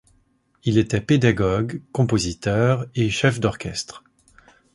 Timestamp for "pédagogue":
0.99-1.83